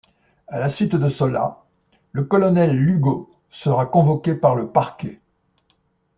À 0.47 0.57
la 0.59 0.67
suite 0.67 0.95
de 0.95 1.09
cela, 1.09 1.63
le 2.11 2.23
colonel 2.23 2.75
Lugo 2.75 3.29
sera 3.51 3.85
convoqué 3.85 4.33
par 4.33 4.55
le 4.55 4.67
parquet. 4.71 5.21